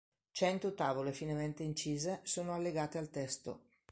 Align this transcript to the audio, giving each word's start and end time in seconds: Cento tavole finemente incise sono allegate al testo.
Cento 0.33 0.73
tavole 0.73 1.11
finemente 1.13 1.61
incise 1.61 2.21
sono 2.23 2.55
allegate 2.55 2.97
al 2.97 3.11
testo. 3.11 3.65